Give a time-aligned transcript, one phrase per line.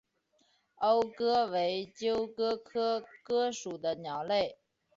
[0.77, 4.57] 欧鸽为鸠鸽科鸽属的鸟类。